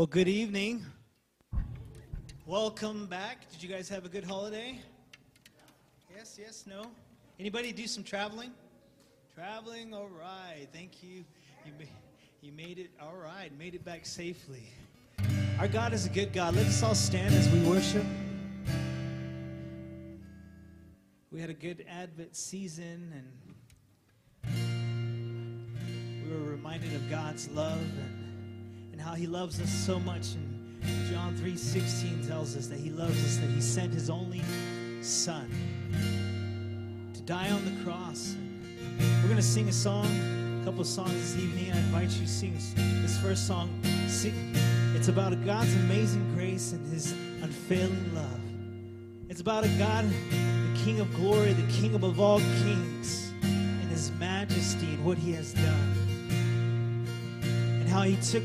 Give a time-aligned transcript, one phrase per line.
[0.00, 0.86] Well, good evening.
[2.46, 3.50] Welcome back.
[3.50, 4.80] Did you guys have a good holiday?
[6.16, 6.86] Yes, yes, no.
[7.38, 8.52] Anybody do some traveling?
[9.34, 10.66] Traveling, all right.
[10.72, 11.22] Thank you.
[11.66, 11.72] You,
[12.40, 13.52] you made it, all right.
[13.58, 14.62] Made it back safely.
[15.58, 16.56] Our God is a good God.
[16.56, 18.06] Let us all stand as we worship.
[21.30, 23.12] We had a good Advent season,
[24.46, 24.56] and
[26.24, 28.19] we were reminded of God's love and,
[29.00, 30.34] and how He loves us so much.
[30.34, 34.42] And John 3:16 tells us that He loves us, that He sent His only
[35.00, 35.48] Son
[37.14, 38.36] to die on the cross.
[38.98, 40.06] We're going to sing a song,
[40.60, 41.72] a couple of songs this evening.
[41.72, 42.54] I invite you to sing
[43.02, 43.70] this first song.
[44.94, 47.12] It's about God's amazing grace and His
[47.42, 48.40] unfailing love.
[49.30, 54.10] It's about a God, the King of glory, the King above all kings, and His
[54.12, 55.94] majesty and what He has done.
[57.42, 58.44] And how He took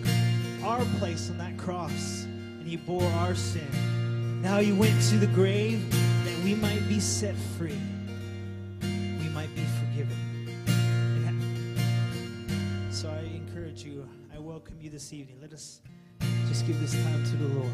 [0.65, 4.41] our place on that cross and He bore our sin.
[4.41, 5.89] Now He went to the grave
[6.25, 7.79] that we might be set free,
[8.81, 10.17] we might be forgiven.
[11.25, 15.37] Ha- So I encourage you, I welcome you this evening.
[15.41, 15.81] Let us
[16.47, 17.71] just give this time to the Lord.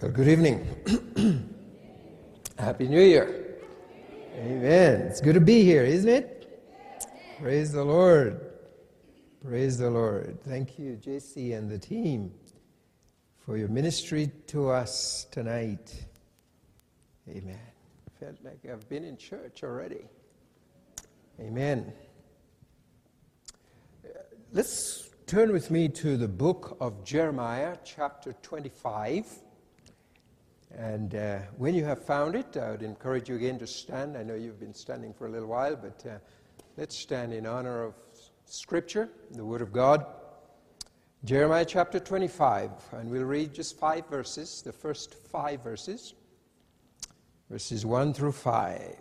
[0.00, 0.64] Well, good evening.
[2.56, 3.56] Happy New Year.
[4.36, 5.00] Amen.
[5.00, 6.62] It's good to be here, isn't it?
[7.40, 8.40] Praise the Lord.
[9.44, 10.38] Praise the Lord.
[10.44, 12.32] Thank you, JC and the team,
[13.44, 16.06] for your ministry to us tonight.
[17.28, 17.58] Amen.
[18.20, 20.04] Felt like I've been in church already.
[21.40, 21.92] Amen.
[24.52, 29.40] Let's turn with me to the book of Jeremiah, chapter 25.
[30.78, 34.16] And uh, when you have found it, I would encourage you again to stand.
[34.16, 36.18] I know you've been standing for a little while, but uh,
[36.76, 37.94] let's stand in honor of
[38.44, 40.04] Scripture, the Word of God.
[41.24, 46.14] Jeremiah chapter 25, and we'll read just five verses, the first five verses,
[47.48, 48.96] verses 1 through 5.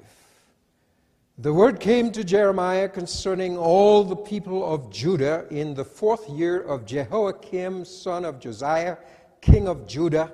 [1.39, 6.62] The word came to Jeremiah concerning all the people of Judah in the fourth year
[6.62, 8.97] of Jehoiakim, son of Josiah,
[9.41, 10.31] king of Judah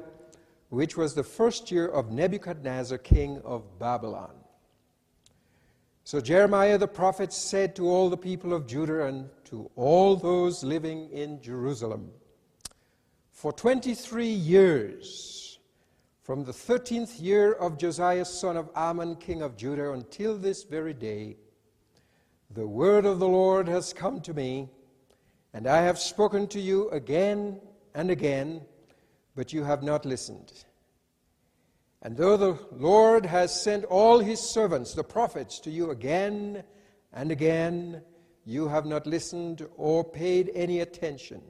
[0.69, 4.31] which was the first year of Nebuchadnezzar, king of Babylon.
[6.03, 10.63] So Jeremiah the prophet said to all the people of Judah and to all those
[10.63, 12.11] living in Jerusalem
[13.31, 15.59] For 23 years,
[16.23, 20.93] from the 13th year of Josiah son of Amon, king of Judah, until this very
[20.93, 21.37] day,
[22.51, 24.69] the word of the Lord has come to me,
[25.53, 27.61] and I have spoken to you again
[27.95, 28.61] and again
[29.35, 30.51] but you have not listened.
[32.01, 36.63] And though the Lord has sent all his servants, the prophets, to you again
[37.11, 38.01] and again,
[38.45, 41.41] you have not listened or paid any attention.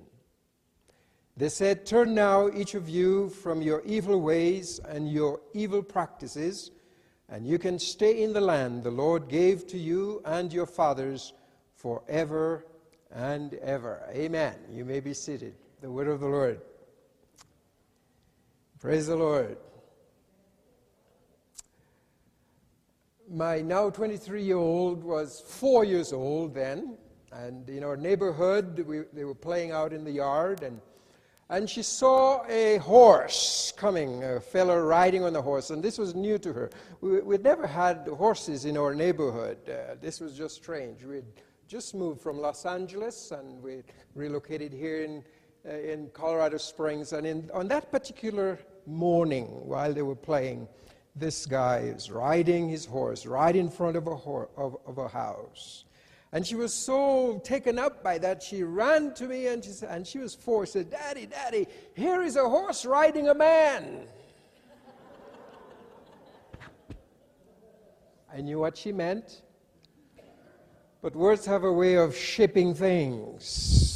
[1.38, 6.72] They said, Turn now, each of you, from your evil ways and your evil practices,
[7.30, 11.34] and you can stay in the land the Lord gave to you and your fathers
[11.76, 12.66] forever
[13.12, 14.04] and ever.
[14.12, 14.56] Amen.
[14.72, 15.56] You may be seated.
[15.82, 16.60] The word of the Lord.
[18.82, 19.58] Praise the Lord.
[23.30, 26.98] My now 23 year old was four years old then,
[27.34, 30.80] and in our neighborhood, we, they were playing out in the yard, and,
[31.50, 36.16] and she saw a horse coming, a fellow riding on the horse, and this was
[36.16, 36.70] new to her.
[37.02, 39.58] We, we'd never had horses in our neighborhood.
[39.70, 41.04] Uh, this was just strange.
[41.04, 41.26] We'd
[41.68, 43.84] just moved from Los Angeles, and we
[44.16, 45.22] relocated here in
[45.68, 47.14] uh, in Colorado Springs.
[47.14, 50.68] And in, on that particular morning, while they were playing,
[51.16, 55.86] this guy is riding his horse right in front of a, of, of a house.
[56.32, 60.06] And she was so taken up by that, she ran to me and she, and
[60.06, 60.66] she was four.
[60.66, 64.06] Said, Daddy, Daddy, here is a horse riding a man.
[68.34, 69.42] I knew what she meant.
[71.02, 73.89] But words have a way of shaping things.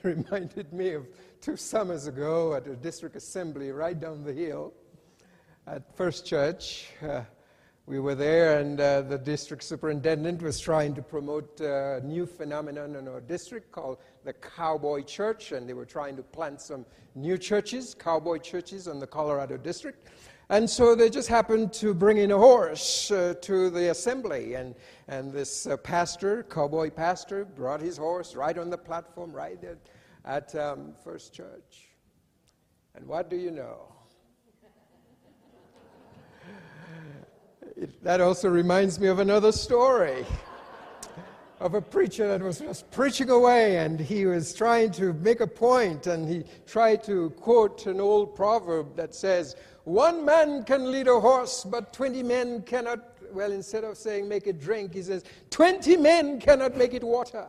[0.02, 1.06] reminded me of
[1.40, 4.72] two summers ago at a district assembly right down the hill
[5.66, 6.88] at First Church.
[7.06, 7.22] Uh,
[7.86, 12.96] we were there, and uh, the district superintendent was trying to promote a new phenomenon
[12.96, 17.36] in our district called the Cowboy Church, and they were trying to plant some new
[17.36, 20.06] churches, cowboy churches, in the Colorado district.
[20.50, 24.54] And so they just happened to bring in a horse uh, to the assembly.
[24.54, 24.74] And,
[25.06, 29.78] and this uh, pastor, cowboy pastor, brought his horse right on the platform, right at,
[30.24, 31.90] at um, First Church.
[32.96, 33.94] And what do you know?
[37.76, 40.26] It, that also reminds me of another story
[41.60, 45.46] of a preacher that was just preaching away and he was trying to make a
[45.46, 51.08] point and he tried to quote an old proverb that says, One man can lead
[51.08, 53.00] a horse, but 20 men cannot.
[53.32, 57.46] Well, instead of saying make it drink, he says, 20 men cannot make it water.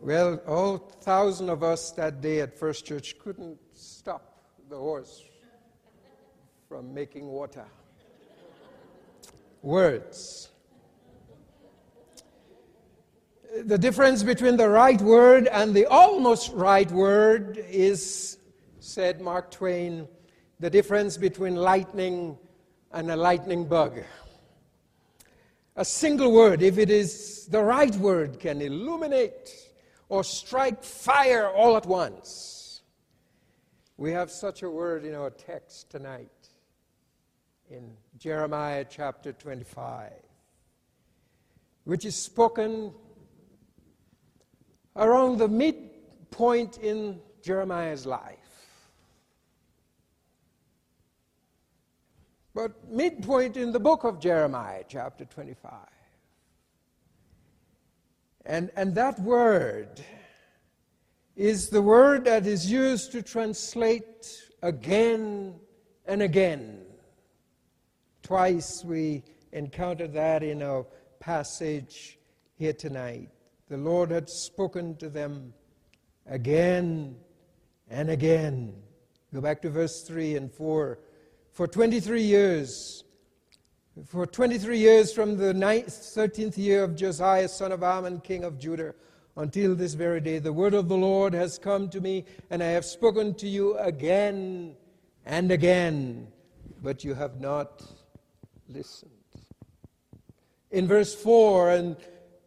[0.00, 4.34] well, all thousand of us that day at First Church couldn't stop
[4.68, 5.24] the horse
[6.68, 7.64] from making water.
[9.62, 10.50] Words.
[13.64, 18.38] The difference between the right word and the almost right word is,
[18.84, 20.06] said Mark Twain,
[20.60, 22.36] the difference between lightning
[22.92, 24.00] and a lightning bug.
[25.76, 29.50] A single word, if it is the right word, can illuminate
[30.10, 32.82] or strike fire all at once.
[33.96, 36.50] We have such a word in our text tonight
[37.70, 40.12] in Jeremiah chapter 25,
[41.84, 42.92] which is spoken
[44.94, 48.43] around the midpoint in Jeremiah's life.
[52.54, 55.72] But midpoint in the book of Jeremiah, chapter 25.
[58.46, 60.04] And, and that word
[61.34, 65.54] is the word that is used to translate again
[66.06, 66.84] and again
[68.24, 69.22] Twice we
[69.52, 70.86] encountered that in our
[71.20, 72.18] passage
[72.56, 73.28] here tonight.
[73.68, 75.52] The Lord had spoken to them
[76.26, 77.16] again
[77.90, 78.72] and again.
[79.30, 80.98] Go back to verse 3 and 4.
[81.54, 83.04] For 23 years,
[84.06, 88.92] for 23 years from the 13th year of Josiah, son of Amon, king of Judah,
[89.36, 92.70] until this very day, the word of the Lord has come to me, and I
[92.70, 94.74] have spoken to you again
[95.24, 96.26] and again,
[96.82, 97.84] but you have not
[98.68, 99.12] listened.
[100.72, 101.96] In verse 4, and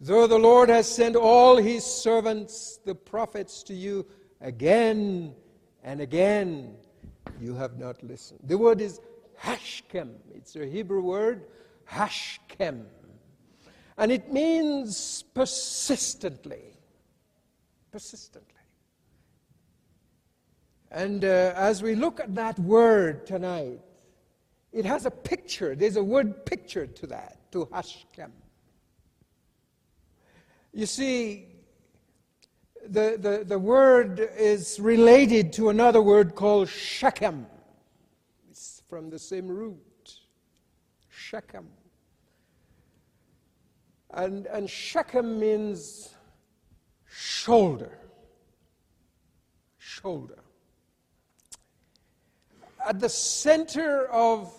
[0.02, 4.06] though the Lord has sent all his servants, the prophets, to you
[4.42, 5.34] again
[5.82, 6.76] and again,
[7.40, 8.40] you have not listened.
[8.44, 9.00] The word is
[9.42, 10.16] hashkem.
[10.36, 11.46] It's a Hebrew word,
[11.90, 12.86] hashkem.
[13.98, 16.78] And it means persistently.
[17.92, 18.54] Persistently.
[20.92, 23.80] And uh, as we look at that word tonight,
[24.72, 25.76] it has a picture.
[25.76, 28.32] There's a word picture to that, to Hashkem.
[30.74, 31.48] You see,
[32.90, 37.46] the, the, the word is related to another word called Shechem.
[38.50, 39.78] It's from the same root.
[41.10, 41.68] Shechem.
[44.14, 46.16] And, and Shechem means
[47.06, 47.98] shoulder.
[49.78, 50.40] Shoulder
[52.88, 54.54] at the center of,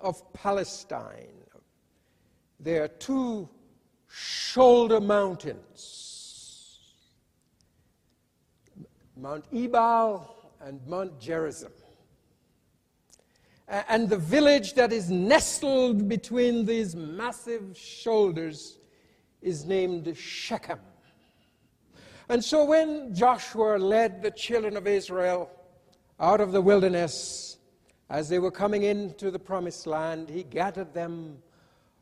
[0.00, 1.28] of Palestine,
[2.58, 3.48] there are two
[4.08, 6.03] shoulder mountains
[9.24, 11.72] Mount Ebal and Mount Gerizim.
[13.66, 18.80] And the village that is nestled between these massive shoulders
[19.40, 20.78] is named Shechem.
[22.28, 25.48] And so when Joshua led the children of Israel
[26.20, 27.56] out of the wilderness,
[28.10, 31.38] as they were coming into the promised land, he gathered them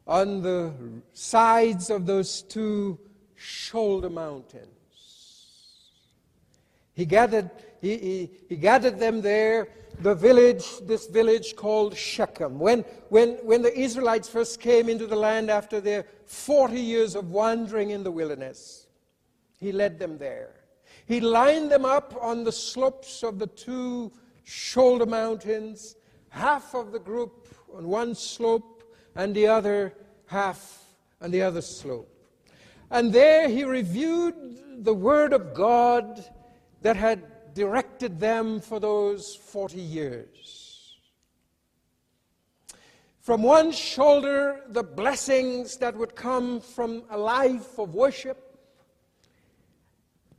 [0.09, 0.73] on the
[1.13, 2.99] sides of those two
[3.37, 4.82] shoulder mountains.
[6.95, 9.69] He gathered, he, he, he gathered them there,
[10.01, 12.59] the village, this village called Shechem.
[12.59, 17.31] When, when, when the Israelites first came into the land after their 40 years of
[17.31, 18.87] wandering in the wilderness,
[19.59, 20.55] he led them there.
[21.07, 24.13] He lined them up on the slopes of the two
[24.45, 25.97] shoulder mountains,
[26.31, 28.83] half of the group on one slope
[29.15, 29.95] and the other
[30.27, 30.85] half
[31.21, 32.09] on the other slope.
[32.91, 34.35] And there he reviewed
[34.85, 36.25] the Word of God
[36.83, 40.97] that had directed them for those 40 years.
[43.21, 48.59] From one shoulder, the blessings that would come from a life of worship,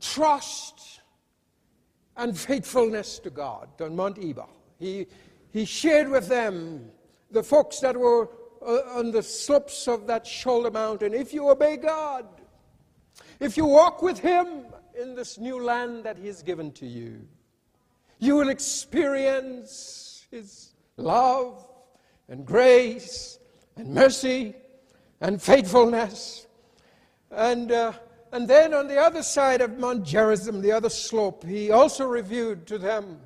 [0.00, 1.00] trust,
[2.16, 4.50] and faithfulness to God on Mount Ebal.
[4.78, 5.06] He,
[5.50, 6.90] he shared with them,
[7.30, 8.28] the folks that were
[8.64, 12.26] uh, on the slopes of that shoulder mountain, if you obey God,
[13.40, 14.66] if you walk with Him
[15.00, 17.20] in this new land that He has given to you,
[18.18, 21.66] you will experience His love
[22.28, 23.38] and grace
[23.76, 24.54] and mercy
[25.20, 26.46] and faithfulness.
[27.30, 27.92] And, uh,
[28.32, 32.66] and then on the other side of Mount Gerizim, the other slope, he also reviewed
[32.66, 33.20] to them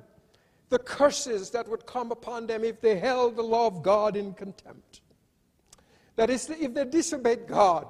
[0.69, 4.33] the curses that would come upon them if they held the law of God in
[4.33, 5.01] contempt.
[6.15, 7.87] That is, if they disobeyed God,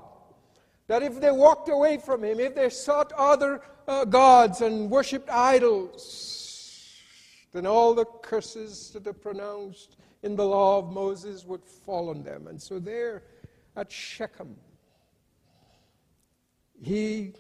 [0.90, 5.30] that if they walked away from Him, if they sought other uh, gods and worshipped
[5.30, 6.98] idols,
[7.54, 12.24] then all the curses that are pronounced in the law of Moses would fall on
[12.24, 12.48] them.
[12.48, 13.22] And so there
[13.76, 14.56] at Shechem,
[16.82, 17.34] he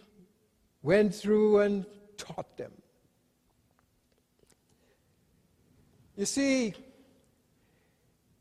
[0.84, 1.88] went through and
[2.18, 2.72] taught them.
[6.16, 6.76] You see,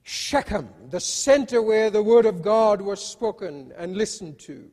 [0.02, 4.70] Shechem, the center where the word of God was spoken and listened to.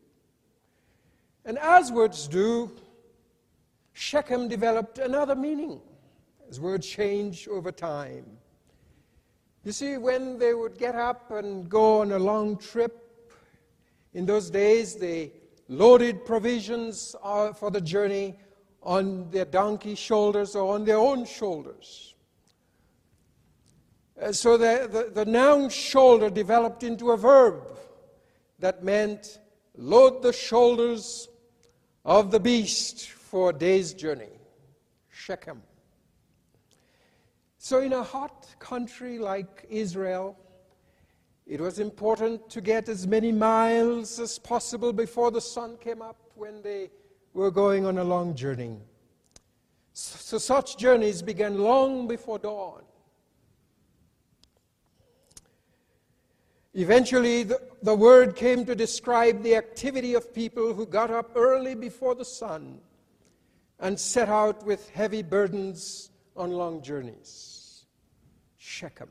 [1.45, 2.71] And as words do,
[3.93, 5.79] Shechem developed another meaning
[6.49, 8.25] as words change over time.
[9.63, 13.01] You see, when they would get up and go on a long trip,
[14.13, 15.31] in those days they
[15.69, 18.35] loaded provisions uh, for the journey
[18.83, 22.15] on their donkey shoulders or on their own shoulders.
[24.21, 27.77] Uh, so the, the, the noun shoulder developed into a verb
[28.59, 29.39] that meant
[29.75, 31.27] load the shoulders
[32.05, 34.39] of the beast for a day's journey.
[35.09, 35.61] Shechem.
[37.57, 40.37] So, in a hot country like Israel,
[41.47, 46.17] it was important to get as many miles as possible before the sun came up
[46.35, 46.91] when they
[47.33, 48.77] were going on a long journey.
[49.93, 52.83] So, such journeys began long before dawn.
[56.77, 61.73] Eventually, the, the word came to describe the activity of people who got up early
[61.73, 62.79] before the sun
[63.79, 67.85] and set out with heavy burdens on long journeys.
[68.57, 69.09] Shechem.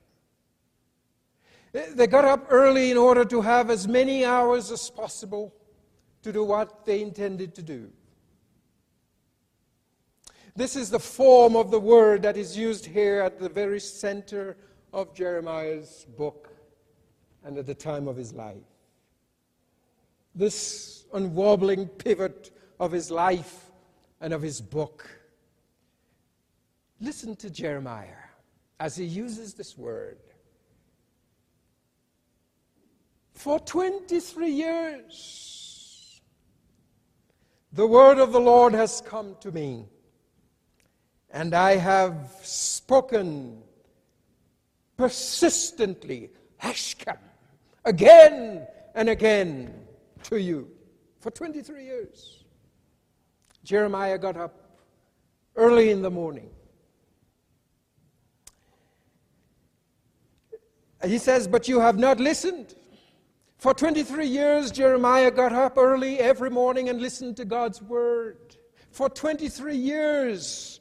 [1.73, 5.54] They got up early in order to have as many hours as possible
[6.23, 7.90] to do what they intended to do.
[10.54, 14.59] This is the form of the word that is used here at the very center
[14.92, 16.53] of Jeremiah's book
[17.44, 18.56] and at the time of his life.
[20.34, 23.70] This unwobbling pivot of his life
[24.20, 25.08] and of his book.
[27.00, 28.24] Listen to Jeremiah
[28.80, 30.18] as he uses this word.
[33.34, 36.20] For 23 years,
[37.72, 39.86] the word of the Lord has come to me,
[41.30, 43.62] and I have spoken
[44.96, 46.30] persistently,
[46.62, 47.18] Hashkem,
[47.84, 49.74] again and again
[50.24, 50.70] to you
[51.20, 52.44] for 23 years.
[53.62, 54.78] Jeremiah got up
[55.56, 56.50] early in the morning.
[61.04, 62.74] He says, But you have not listened.
[63.58, 68.56] For 23 years, Jeremiah got up early every morning and listened to God's word.
[68.90, 70.80] For 23 years,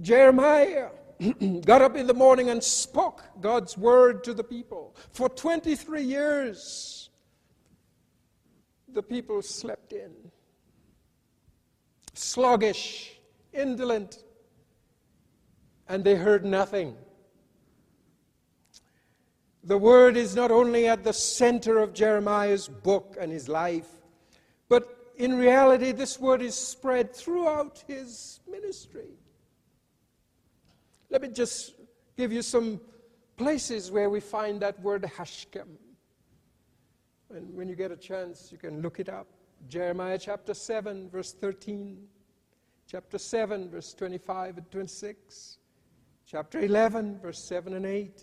[0.00, 0.88] Jeremiah
[1.64, 4.96] got up in the morning and spoke God's word to the people.
[5.12, 7.10] For 23 years,
[8.92, 10.12] the people slept in.
[12.14, 13.18] Sluggish,
[13.52, 14.22] indolent,
[15.88, 16.96] and they heard nothing.
[19.64, 23.88] The word is not only at the center of Jeremiah's book and his life,
[24.68, 29.08] but in reality, this word is spread throughout his ministry.
[31.10, 31.74] Let me just
[32.16, 32.80] give you some
[33.36, 35.68] places where we find that word Hashkem.
[37.30, 39.26] And when you get a chance, you can look it up.
[39.68, 41.98] Jeremiah chapter 7, verse 13.
[42.88, 45.58] Chapter 7, verse 25 and 26.
[46.24, 48.22] Chapter 11, verse 7 and 8.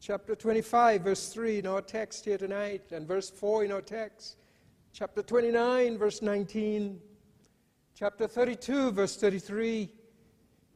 [0.00, 4.36] Chapter 25, verse 3 in our text here tonight, and verse 4 in our text.
[4.92, 7.00] Chapter 29, verse 19.
[7.94, 9.92] Chapter 32, verse 33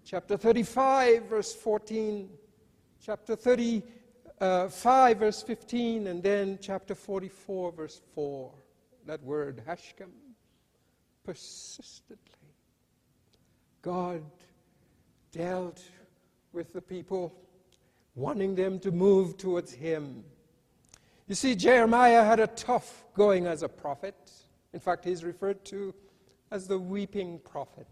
[0.05, 2.29] chapter 35, verse 14,
[3.01, 3.83] chapter 35,
[4.41, 8.53] uh, verse 15, and then chapter 44, verse 4.
[9.07, 10.11] That word, Hashkem,
[11.25, 12.19] persistently.
[13.83, 14.23] God
[15.33, 15.83] dealt
[16.53, 17.35] with the people,
[18.15, 20.25] wanting them to move towards Him.
[21.27, 24.15] You see, Jeremiah had a tough going as a prophet.
[24.73, 25.95] In fact, he's referred to
[26.51, 27.87] as the weeping prophet.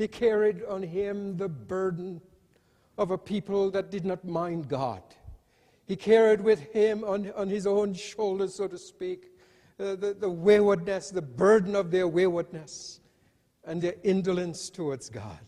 [0.00, 2.22] He carried on him the burden
[2.96, 5.02] of a people that did not mind God.
[5.86, 9.26] He carried with him on, on his own shoulders, so to speak,
[9.78, 13.00] uh, the, the waywardness, the burden of their waywardness
[13.62, 15.38] and their indolence towards God.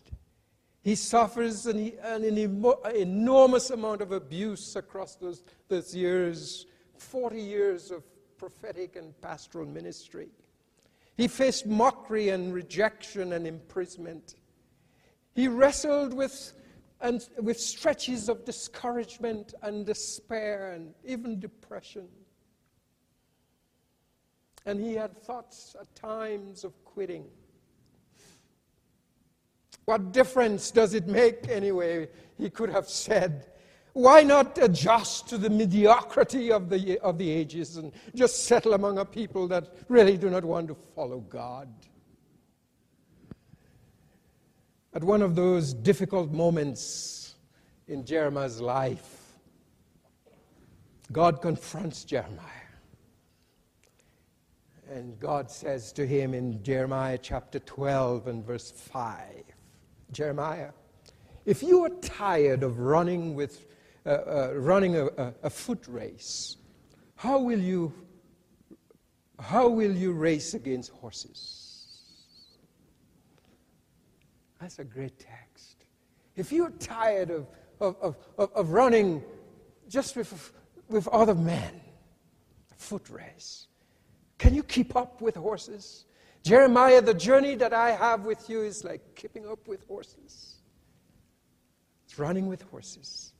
[0.83, 6.67] He suffers an, an, an enormous amount of abuse across those, those years
[6.99, 8.03] 40 years of
[8.37, 10.27] prophetic and pastoral ministry.
[11.17, 14.35] He faced mockery and rejection and imprisonment.
[15.33, 16.53] He wrestled with,
[17.01, 22.07] and, with stretches of discouragement and despair and even depression.
[24.65, 27.25] And he had thoughts at times of quitting.
[29.85, 32.07] What difference does it make, anyway?
[32.37, 33.47] He could have said,
[33.93, 38.97] why not adjust to the mediocrity of the, of the ages and just settle among
[38.97, 41.67] a people that really do not want to follow God?
[44.95, 47.33] At one of those difficult moments
[47.87, 49.33] in Jeremiah's life,
[51.11, 52.49] God confronts Jeremiah.
[54.91, 59.43] And God says to him in Jeremiah chapter 12 and verse 5
[60.11, 60.69] Jeremiah,
[61.45, 63.65] if you are tired of running with
[64.05, 66.57] uh, uh, running a, a, a foot race,
[67.15, 67.91] how will you
[69.39, 71.62] how will you race against horses?
[74.63, 75.83] That's a great text.
[76.37, 77.47] If you're tired of,
[77.81, 79.21] of, of, of running
[79.89, 80.53] just with,
[80.87, 81.81] with other men,
[82.71, 83.67] a foot race,
[84.37, 86.05] can you keep up with horses?
[86.43, 90.61] Jeremiah, the journey that I have with you is like keeping up with horses.
[92.05, 93.33] It's running with horses.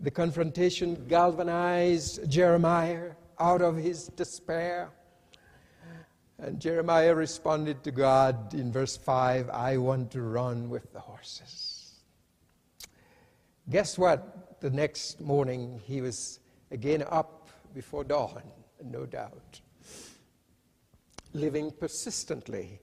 [0.00, 4.90] The confrontation galvanized Jeremiah out of his despair.
[6.42, 12.00] And Jeremiah responded to God in verse 5 I want to run with the horses.
[13.68, 14.60] Guess what?
[14.60, 18.42] The next morning he was again up before dawn,
[18.82, 19.60] no doubt,
[21.34, 22.80] living persistently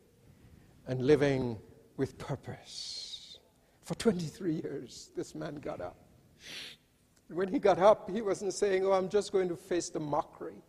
[0.86, 1.58] and living
[1.98, 3.40] with purpose.
[3.82, 5.98] For 23 years, this man got up.
[7.30, 10.62] When he got up, he wasn't saying, Oh, I'm just going to face the mockery.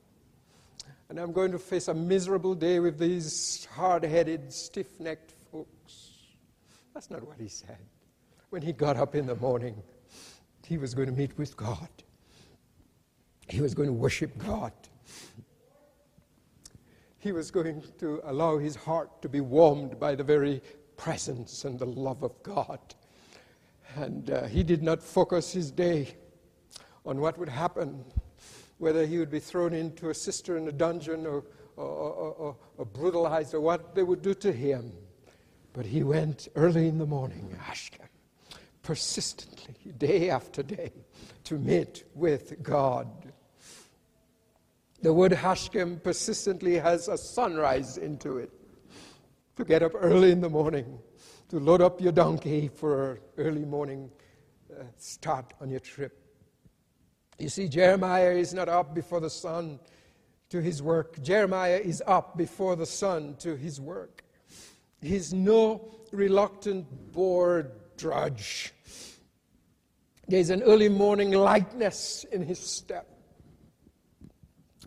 [1.09, 6.11] And I'm going to face a miserable day with these hard headed, stiff necked folks.
[6.95, 7.79] That's not what he said.
[8.51, 9.83] When he got up in the morning,
[10.67, 11.89] he was going to meet with God,
[13.49, 14.73] he was going to worship God.
[17.21, 20.63] He was going to allow his heart to be warmed by the very
[20.97, 22.79] presence and the love of God.
[23.97, 26.15] And uh, he did not focus his day
[27.05, 28.05] on what would happen,
[28.79, 31.45] whether he would be thrown into a cistern, in a dungeon, or,
[31.77, 34.93] or, or, or brutalized, or what they would do to him.
[35.73, 38.09] But he went early in the morning, Ashken,
[38.83, 40.93] persistently, day after day,
[41.45, 43.09] to meet with God.
[45.01, 48.51] The word Hashkem persistently has a sunrise into it.
[49.57, 50.99] To get up early in the morning,
[51.49, 54.11] to load up your donkey for an early morning
[54.73, 56.28] uh, start on your trip.
[57.39, 59.79] You see, Jeremiah is not up before the sun
[60.51, 61.23] to his work.
[61.23, 64.25] Jeremiah is up before the sun to his work.
[65.01, 68.73] He's no reluctant, bored drudge.
[70.27, 73.07] There's an early morning lightness in his step.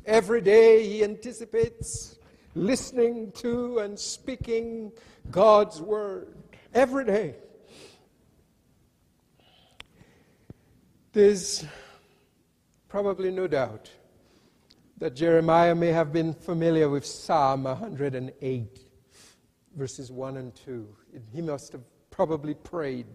[0.06, 2.18] Every day he anticipates
[2.54, 4.92] listening to and speaking
[5.30, 6.36] God's word.
[6.74, 7.36] Every day.
[11.14, 11.66] There's
[12.92, 13.90] probably no doubt
[14.98, 18.80] that Jeremiah may have been familiar with Psalm 108,
[19.78, 20.86] verses 1 and 2.
[21.34, 23.06] He must have probably prayed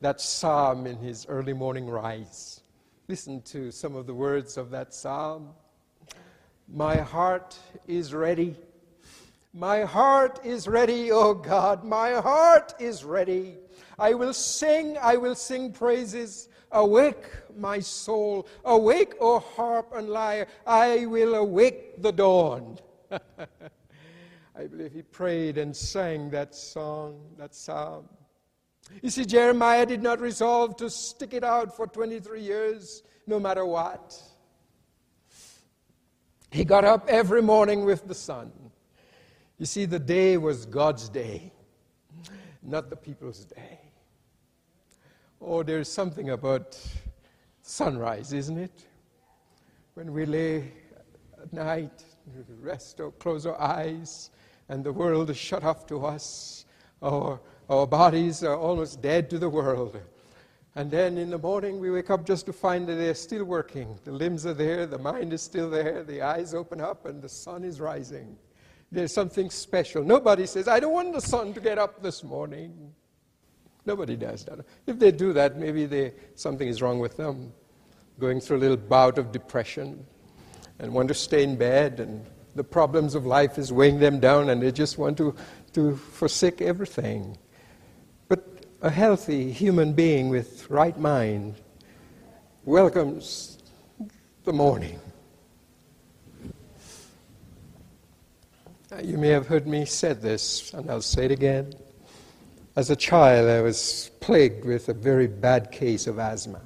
[0.00, 2.60] that psalm in his early morning rise.
[3.08, 5.48] Listen to some of the words of that psalm.
[6.72, 8.54] My heart is ready.
[9.52, 11.82] My heart is ready, O God.
[11.82, 13.56] My heart is ready.
[13.98, 16.48] I will sing, I will sing praises.
[16.72, 17.24] Awake,
[17.56, 18.46] my soul.
[18.64, 20.46] Awake, O harp and lyre.
[20.66, 22.78] I will awake the dawn.
[24.54, 28.08] I believe he prayed and sang that song, that psalm.
[29.00, 33.64] You see, Jeremiah did not resolve to stick it out for 23 years, no matter
[33.64, 34.20] what.
[36.50, 38.52] He got up every morning with the sun.
[39.58, 41.52] You see, the day was God's day,
[42.62, 43.80] not the people's day.
[45.44, 46.78] Oh, there's something about
[47.62, 48.84] sunrise, isn't it?
[49.94, 50.70] When we lay
[51.42, 52.04] at night,
[52.60, 54.30] rest or close our eyes,
[54.68, 56.64] and the world is shut off to us.
[57.02, 60.00] Our, our bodies are almost dead to the world.
[60.76, 63.98] And then in the morning, we wake up just to find that they're still working.
[64.04, 67.28] The limbs are there, the mind is still there, the eyes open up, and the
[67.28, 68.36] sun is rising.
[68.92, 70.04] There's something special.
[70.04, 72.94] Nobody says, I don't want the sun to get up this morning.
[73.84, 74.60] Nobody does that.
[74.86, 77.52] If they do that, maybe they, something is wrong with them.
[78.18, 80.06] Going through a little bout of depression
[80.78, 84.50] and want to stay in bed, and the problems of life is weighing them down,
[84.50, 85.34] and they just want to,
[85.72, 87.36] to forsake everything.
[88.28, 91.56] But a healthy human being with right mind
[92.64, 93.58] welcomes
[94.44, 95.00] the morning.
[99.02, 101.72] You may have heard me say this, and I'll say it again.
[102.74, 106.62] As a child, I was plagued with a very bad case of asthma.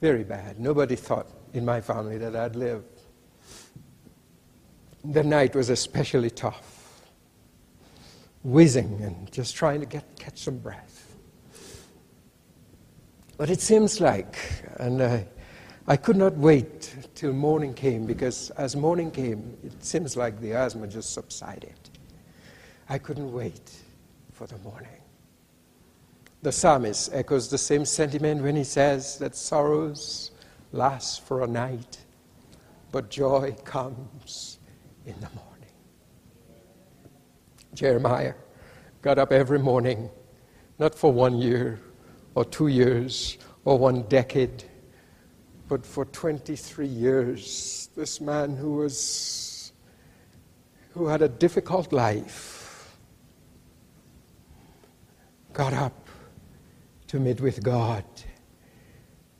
[0.00, 0.58] Very bad.
[0.58, 2.84] Nobody thought in my family that I'd live.
[5.04, 7.02] The night was especially tough.
[8.44, 11.14] Whizzing and just trying to get, catch some breath.
[13.36, 14.38] But it seems like,
[14.76, 15.26] and I,
[15.86, 20.54] I could not wait till morning came because as morning came, it seems like the
[20.54, 21.74] asthma just subsided.
[22.88, 23.83] I couldn't wait
[24.34, 25.00] for the morning.
[26.42, 30.32] The psalmist echoes the same sentiment when he says that sorrows
[30.72, 31.98] last for a night,
[32.90, 34.58] but joy comes
[35.06, 35.70] in the morning.
[37.74, 38.34] Jeremiah
[39.02, 40.10] got up every morning,
[40.80, 41.80] not for one year
[42.34, 44.64] or two years or one decade,
[45.68, 47.88] but for 23 years.
[47.96, 49.72] This man who was
[50.92, 52.53] who had a difficult life
[55.54, 56.08] got up
[57.06, 58.04] to meet with God.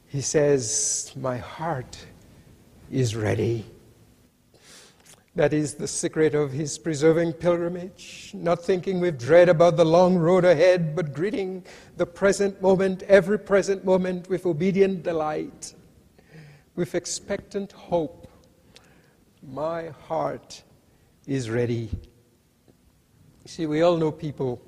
[0.06, 1.98] He says, My heart
[2.88, 3.66] is ready.
[5.34, 10.14] That is the secret of his preserving pilgrimage, not thinking with dread about the long
[10.14, 11.64] road ahead, but greeting
[11.96, 15.74] the present moment, every present moment, with obedient delight,
[16.76, 18.28] with expectant hope.
[19.42, 20.62] My heart
[21.26, 21.90] is ready.
[23.42, 24.62] You see, we all know people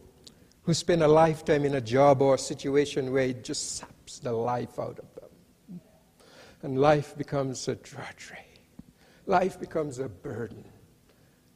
[0.66, 4.32] who spend a lifetime in a job or a situation where it just saps the
[4.32, 5.80] life out of them.
[6.62, 8.46] And life becomes a drudgery
[9.26, 10.64] life becomes a burden.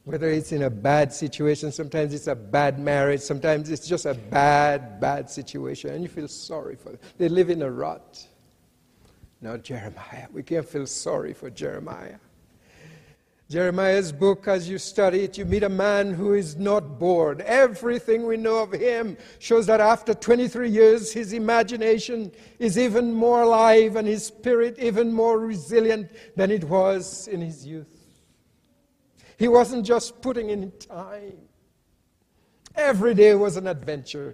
[0.03, 4.15] Whether it's in a bad situation, sometimes it's a bad marriage, sometimes it's just a
[4.15, 6.99] bad, bad situation, and you feel sorry for them.
[7.17, 8.25] They live in a rut.
[9.41, 12.17] Now, Jeremiah, we can't feel sorry for Jeremiah.
[13.51, 17.41] Jeremiah's book, as you study it, you meet a man who is not bored.
[17.41, 23.41] Everything we know of him shows that after 23 years, his imagination is even more
[23.41, 27.93] alive and his spirit even more resilient than it was in his youth.
[29.37, 31.37] He wasn't just putting in time,
[32.73, 34.33] every day was an adventure.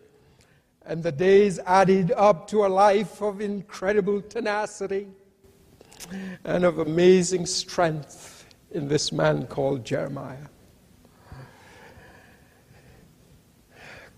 [0.86, 5.08] And the days added up to a life of incredible tenacity
[6.44, 8.37] and of amazing strength
[8.72, 10.48] in this man called Jeremiah.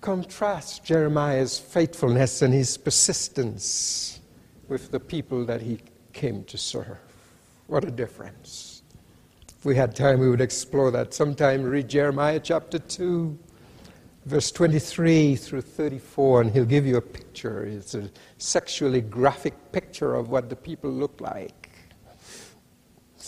[0.01, 4.21] Contrast Jeremiah's faithfulness and his persistence
[4.67, 5.79] with the people that he
[6.13, 6.97] came to serve.
[7.67, 8.81] What a difference.
[9.57, 11.13] If we had time, we would explore that.
[11.13, 13.38] Sometime read Jeremiah chapter 2,
[14.25, 17.65] verse 23 through 34, and he'll give you a picture.
[17.65, 21.59] It's a sexually graphic picture of what the people look like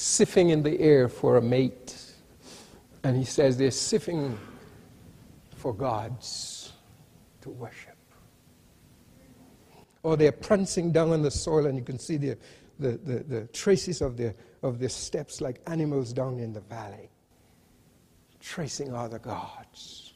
[0.01, 1.95] sniffing in the air for a mate.
[3.03, 4.37] And he says they're sniffing
[5.55, 6.73] for gods
[7.41, 7.95] to worship.
[10.03, 12.37] Or they're prancing down on the soil, and you can see the,
[12.79, 14.33] the, the, the traces of their,
[14.63, 17.09] of their steps like animals down in the valley,
[18.39, 20.13] tracing other gods.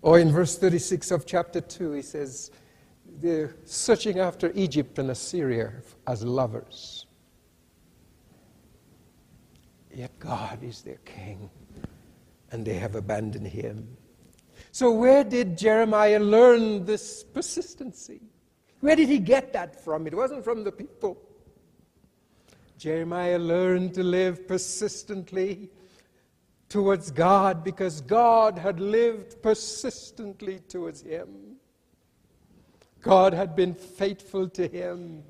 [0.00, 2.50] Or in verse 36 of chapter 2, he says,
[3.20, 5.72] they're searching after Egypt and Assyria
[6.06, 7.06] as lovers.
[10.24, 11.50] God is their king,
[12.50, 13.96] and they have abandoned him.
[14.72, 18.20] So, where did Jeremiah learn this persistency?
[18.80, 20.06] Where did he get that from?
[20.06, 21.20] It wasn't from the people.
[22.78, 25.70] Jeremiah learned to live persistently
[26.68, 31.56] towards God because God had lived persistently towards him.
[33.00, 35.22] God had been faithful to him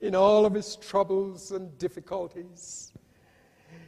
[0.00, 2.89] in all of his troubles and difficulties.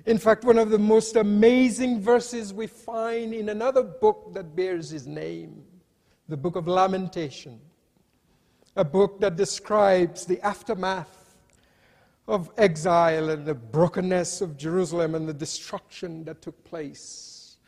[0.04, 4.90] In fact, one of the most amazing verses we find in another book that bears
[4.90, 5.62] his name,
[6.28, 7.60] the book of Lamentation,
[8.74, 11.36] a book that describes the aftermath
[12.26, 17.58] of exile and the brokenness of Jerusalem and the destruction that took place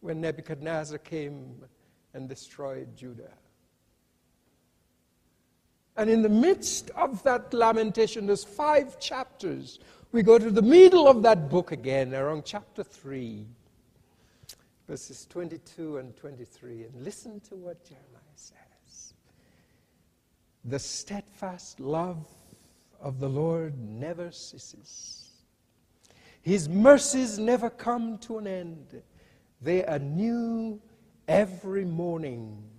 [0.00, 1.56] when Nebuchadnezzar came
[2.14, 3.32] and destroyed Judah.
[6.00, 9.80] And in the midst of that lamentation, there's five chapters
[10.12, 13.46] we go to the middle of that book again, around chapter 3,
[14.88, 19.12] verses 22 and 23, and listen to what Jeremiah says.
[20.64, 22.26] The steadfast love
[22.98, 25.28] of the Lord never ceases.
[26.40, 29.02] His mercies never come to an end.
[29.60, 30.80] They are new
[31.28, 32.69] every morning.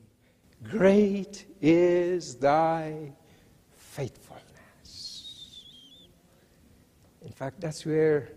[0.70, 3.12] Great is thy
[3.76, 5.66] faithfulness.
[7.26, 8.30] In fact, that's where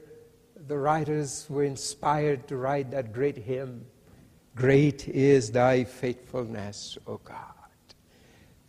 [0.67, 3.85] the writers were inspired to write that great hymn
[4.57, 7.39] Great is thy faithfulness, O God.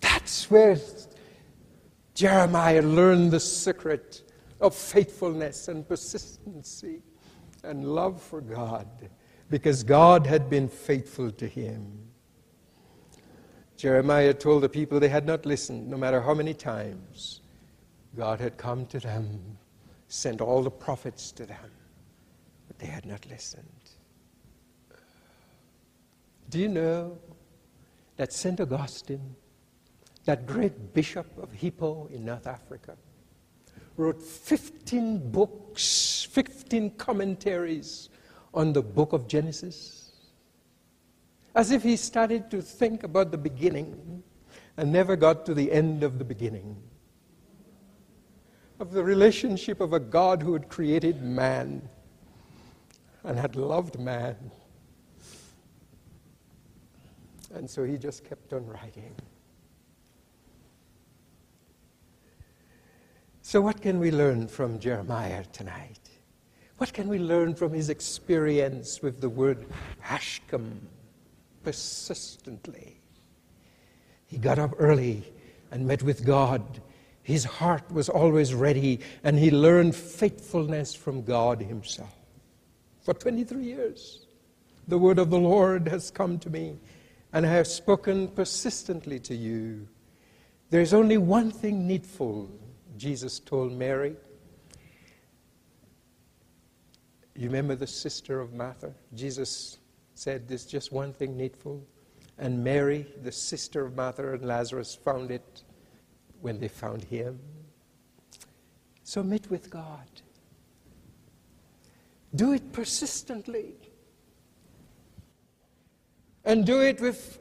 [0.02, 0.78] That's where
[2.15, 4.24] Jeremiah learned the secret
[4.60, 7.04] of faithfulness and persistency
[7.63, 8.88] and love for God
[9.50, 12.10] because God had been faithful to him.
[13.78, 17.42] Jeremiah told the people they had not listened, no matter how many times.
[18.16, 19.58] God had come to them,
[20.08, 21.72] sent all the prophets to them,
[22.68, 23.66] but they had not listened.
[26.50, 27.18] Do you know
[28.16, 28.62] that St.
[28.62, 29.36] Augustine,
[30.24, 32.96] that great bishop of Hippo in North Africa,
[33.98, 38.10] wrote 15 books, 15 commentaries
[38.54, 40.05] on the book of Genesis?
[41.56, 44.24] As if he started to think about the beginning
[44.78, 46.76] and never got to the end of the beginning.
[48.80, 51.88] Of the relationship of a God who had created man
[53.24, 54.52] and had loved man
[57.56, 59.15] and so he just kept on writing.
[63.41, 66.10] So, what can we learn from Jeremiah tonight?
[66.78, 69.65] What can we learn from his experience with the word
[70.04, 70.80] Hashkem
[71.65, 73.01] persistently?
[74.28, 75.23] He got up early
[75.71, 76.82] and met with God.
[77.23, 82.15] His heart was always ready, and he learned faithfulness from God himself.
[83.01, 84.25] For 23 years,
[84.88, 86.78] the word of the Lord has come to me
[87.36, 89.89] and I have spoken persistently to you.
[90.69, 92.49] There is only one thing needful,
[92.95, 94.15] Jesus told Mary.
[97.36, 98.93] You remember the sister of Martha?
[99.13, 99.80] Jesus
[100.15, 101.86] said, There's just one thing needful.
[102.38, 105.63] And Mary, the sister of Martha and Lazarus, found it
[106.41, 107.39] when they found him.
[109.04, 110.10] So meet with God.
[112.36, 113.75] Do it persistently
[116.43, 117.39] and do it with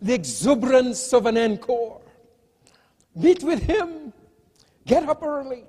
[0.00, 2.00] the exuberance of an encore.
[3.14, 4.12] Meet with Him.
[4.86, 5.64] Get up early.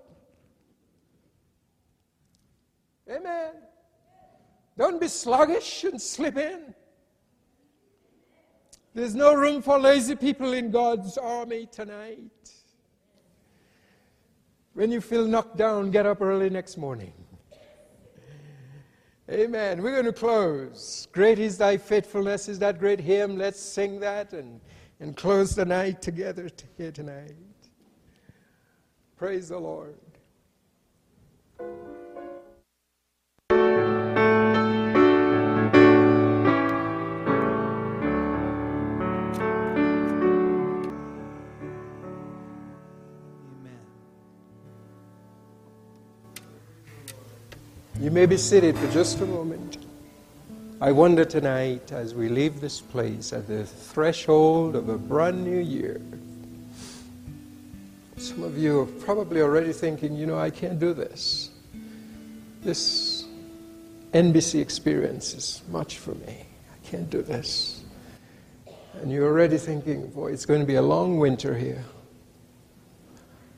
[3.09, 3.53] Amen.
[4.77, 6.73] Don't be sluggish and slip in.
[8.93, 12.29] There's no room for lazy people in God's army tonight.
[14.73, 17.13] When you feel knocked down, get up early next morning.
[19.31, 19.81] Amen.
[19.81, 21.07] We're going to close.
[21.11, 23.37] Great is thy faithfulness is that great hymn.
[23.37, 24.59] Let's sing that and,
[24.99, 27.31] and close the night together here tonight.
[29.15, 29.95] Praise the Lord.
[48.03, 49.77] You may be seated for just a moment.
[50.81, 55.61] I wonder tonight, as we leave this place at the threshold of a brand new
[55.61, 56.01] year,
[58.17, 61.51] some of you are probably already thinking, you know, I can't do this.
[62.61, 63.23] This
[64.11, 66.45] NBC experience is much for me.
[66.73, 67.85] I can't do this.
[69.01, 71.85] And you're already thinking, boy, it's going to be a long winter here.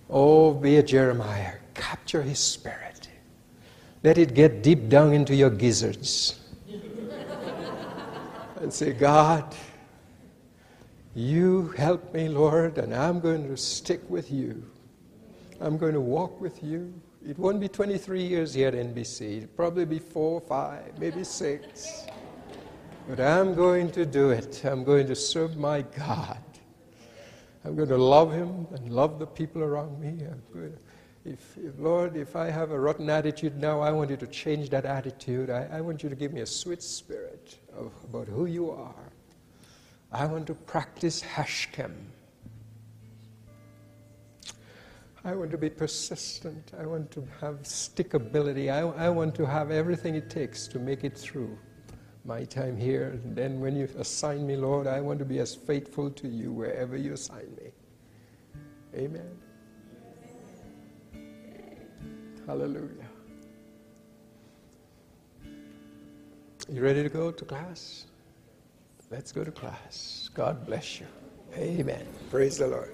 [0.08, 1.54] Oh, be a Jeremiah.
[1.74, 2.95] Capture his spirit.
[4.06, 6.40] Let it get deep down into your gizzards.
[8.62, 9.56] and say, God,
[11.16, 14.64] you help me, Lord, and I'm going to stick with you.
[15.60, 16.94] I'm going to walk with you.
[17.28, 19.38] It won't be 23 years here at NBC.
[19.38, 22.06] It'll probably be four, five, maybe six.
[23.10, 24.64] But I'm going to do it.
[24.66, 26.44] I'm going to serve my God.
[27.64, 30.10] I'm going to love Him and love the people around me.
[30.10, 30.85] I'm going to
[31.26, 34.86] if, Lord, if I have a rotten attitude now, I want you to change that
[34.86, 35.50] attitude.
[35.50, 39.12] I, I want you to give me a sweet spirit of, about who you are.
[40.12, 41.94] I want to practice Hashkem.
[45.24, 46.72] I want to be persistent.
[46.80, 48.72] I want to have stickability.
[48.72, 51.58] I, I want to have everything it takes to make it through
[52.24, 53.20] my time here.
[53.24, 56.52] And then when you assign me, Lord, I want to be as faithful to you
[56.52, 57.72] wherever you assign me.
[58.96, 59.45] Amen.
[62.48, 63.10] Hallelujah.
[66.70, 68.06] You ready to go to class?
[69.10, 70.30] Let's go to class.
[70.34, 71.08] God bless you.
[71.56, 72.06] Amen.
[72.30, 72.92] Praise the Lord.